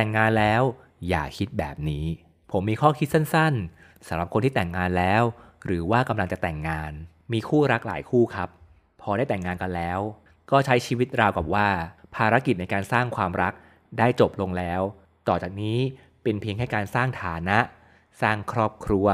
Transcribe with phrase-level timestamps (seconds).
[0.00, 0.62] แต่งงานแล้ว
[1.08, 2.04] อย่าคิดแบบนี้
[2.50, 5.22] ผมมีข้อคิดสั้นๆสำหรับคนที่แต่งงานแล้ว
[5.66, 6.92] หรือว่ากำลังจะแต่งงาน
[7.32, 8.48] มีคู่รักหลายคู่ครับ
[9.00, 10.00] พอได้แต่งงานกันแล้ว
[10.50, 11.68] ก็ใช้ชีวิตราวกับว่า
[12.16, 13.52] ภารกิจในการสร้างความรัก
[13.98, 14.80] ได้จบลงแล้ว
[15.28, 15.78] ต่อจากนี้
[16.22, 17.58] เป็นเพียงแค่การสร้างฐานะ
[18.22, 19.06] สร้างครอบครัว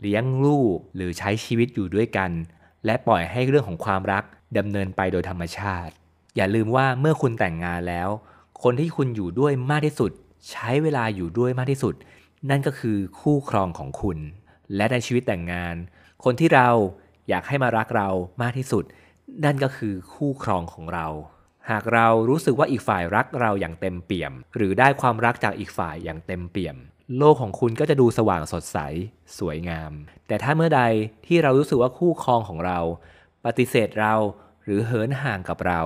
[0.00, 2.30] เลี้ยงลูกหรือใช้ชีวิตอยู่ด้วยกัน
[2.84, 4.24] และปล่อยให้เรื่องของความรัก
[4.58, 5.92] ดำเนินไปโดยธรรมชาติ
[6.36, 8.08] อย่าลืมว่าเมื่อคุณแต่งงานแล้ว
[8.62, 10.12] คนที่คุณอยู่ด้วยมากที่สุด
[10.50, 11.94] ใช้เวลาอยู่ด้วยมากที่สุด
[12.50, 14.18] นั่นก็คือคู่ครองของคุณ
[14.76, 15.76] และในชีวิตแต่งงาน
[16.24, 16.68] คนที่เรา
[17.28, 18.08] อยากให้มารักเรา
[18.42, 18.84] มากที่สุด
[19.44, 21.06] นั่นก็คือคู่ครองของเรา
[21.70, 26.76] หากเรารู้สึกว่าอีกฝ่ายรักเราอย่างเต็มเปี่ยม หรือได้ความรักจากอีกฝ่ายอย่างเต็มเปี่ยม
[27.18, 28.78] โลกของคุณก็จะดูสว่างสดใส
[29.38, 29.92] สวยงาม
[30.26, 30.82] แต่ถ้าเมื่อใด
[31.26, 32.78] ที่เรารู้สึกว่าคู่ครองของเรา
[33.46, 34.14] ปฏิเสธเรา
[34.64, 35.82] หรือเหินห่างกับเรา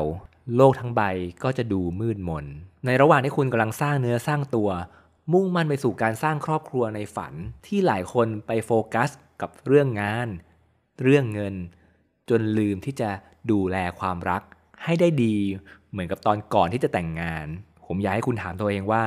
[0.54, 1.02] โลกทั้งใบ
[1.44, 2.44] ก็จะดูมืดมน
[2.86, 4.70] ในระหว่างที่คุณกำลังสร้างเนื้อสร้างตัว
[5.32, 7.32] มุ่งมั่นไปสู่การสร้างครอบครัวในฝัน
[7.66, 10.28] ที่หลายคนไปโฟกัสกับเรื่องงาน
[11.02, 11.54] เรื่องเงิน
[12.30, 13.10] จนลืมที่จะ
[13.50, 14.42] ดูแลความรัก
[14.84, 15.36] ให้ได้ดี
[15.90, 17.46] เหมือนกับตอนก่อนที่จะแต่งงาน
[17.86, 19.04] ผมอยากให้คุณถามตัวเองว่า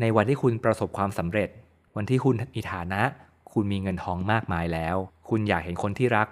[0.00, 1.48] ในวันที่คุณประสบความสำเร็จ
[1.96, 3.02] วันที่คุณมีฐานะ
[3.52, 4.96] คุณมีเงินทองมากมายแล้ว
[5.28, 6.28] คุณอยากเห็นคนที่รัก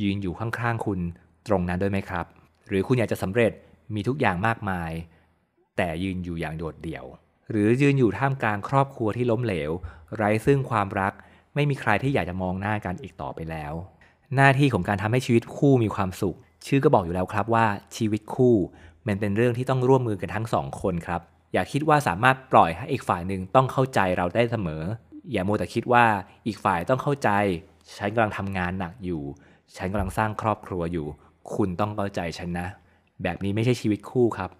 [0.00, 1.00] ยืนอยู่ข้างๆคุณ
[1.46, 2.24] ตรงนั้นด้วยไหมครับ
[2.68, 3.52] หรือคุณอยากจะสำเร็จ
[3.94, 4.92] มีทุกอย่างมากมาย
[5.76, 7.04] แต่ยืนอยู่อย่างโดดเดี่ยว
[7.50, 9.70] หรือยืนอยู่ท่ามกลางครอบครัวที่ล้มเหลว
[10.16, 11.12] ไร้ซึ่งความรัก
[11.54, 13.72] ไม่มีใครที่อยากจะมองหน้ากันอีกต่อไปแล้ว
[14.36, 16.36] หน้าที่ของการทำให้ชีวิตคู่มีความสุข
[16.66, 18.54] ชื่อก็บอกอยู่แล้วครับว่าชีวิตคู่
[19.06, 21.20] มันเป็นเรื่องที่ต้องร่วมมือกันทั้งสองคนครับ
[21.52, 24.82] อย่าคิดว่าสามารถปล่อยให้อีกฝ่ายหนึ่งต้องเข้าใจเราได้เสมอ
[25.32, 26.04] อย่าโมวแต่คิดว่า
[26.46, 27.30] อีกฝ่ายต้องเข้าใจ
[27.98, 29.22] ฉันกำลังทำงานหนักอยู่
[29.76, 31.06] ฉันกำลังสร้างครอบครัวอยู่
[31.54, 32.68] คุณต้องเข้าใจฉันนะ
[33.22, 34.50] แบบนี้ไม่ใช่ชีวิตคู่ครับ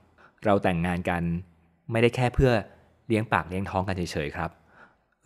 [0.44, 1.22] เราแต่งงานกัน
[1.90, 2.52] ไม่ได้แค่เพื่อ
[3.06, 4.50] เลี้ยงปากเลี้ยงท้องกันเฉยๆครับ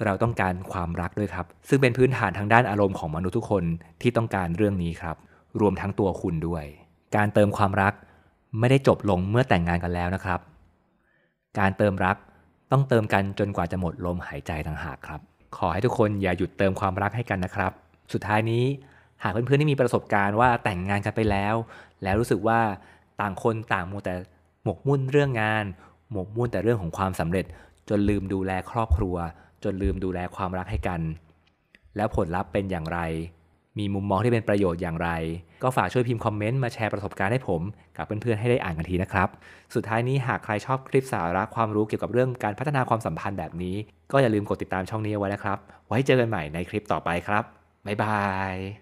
[0.04, 3.64] เราต้องการความรักด้วยครับ ซึ่งเป็นพื้นฐานทางด้านอารมณ์ของมนุษย์ทุกคน
[4.00, 5.16] ที่ต้องการเรื่องนี้ครับ
[5.60, 6.64] รวมทั้งตัวคุณด้วย
[7.16, 7.92] การเติมความรัก
[8.58, 10.40] ไม่ได้จบลงเมื่อแต่งงานกันแล้วนะครับ
[11.58, 12.16] การเติมรัก
[12.72, 15.20] ต้องเติมกันจนกว่าจะหมดลมหายใจต่างหากครับ
[15.56, 17.72] ขอให้ทุกคนอย่าหยุดเติมความรักให้กันนะครับ
[18.12, 18.64] สุดท้ายนี้
[19.22, 21.54] หากเพื่อนๆที่มีประสบการณ์ว่าแต่งงานกันไปแล้ว
[22.02, 22.60] แล้วรู้สึกว่า
[23.20, 24.14] ต่างคนต่างมัวแต่
[24.64, 25.64] หมกมุ่นเรื่องงาน
[26.12, 27.44] หมกมุ่นแต่เรื่องของความสำเร็จ
[27.88, 29.16] จนลืมดูแลครอบครัว
[29.64, 31.00] จนลืมดูแลความรักให้กัน
[31.96, 33.00] แล้วผลลัพธ์เป็นอย่างไร
[33.78, 35.10] มีมุมมองที่เป็นประโยชน์อย่างไร
[35.62, 37.62] ก็ฝากช่วยพิมพ์คอมเมนต์มาแชร์ประสบการณ์ให้ผม
[37.96, 39.28] กับเพื่อนๆให้ได้อ่านกันทีนะครับ
[39.74, 43.76] สุดท้ายนี้หากใครชอบคลิปสาระความรู้เกี่ยวกับเรื่องการพัฒนาความสัมพันธ์แบบนี้
[44.12, 45.58] ก็อย่าลืมกดติดตามช่องนี้เอาไว้นะครับ
[45.88, 47.44] ไว้เจอกันใหม่ในคลิปต่อไปครับ
[47.86, 48.20] บ๊ายบา
[48.54, 48.81] ย